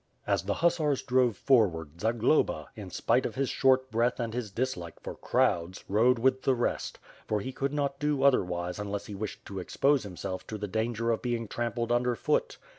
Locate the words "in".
2.75-2.89